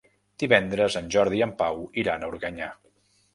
Divendres 0.43 0.97
en 1.01 1.11
Jordi 1.17 1.39
i 1.41 1.43
en 1.47 1.53
Pau 1.61 1.85
iran 2.05 2.27
a 2.27 2.31
Organyà. 2.33 2.73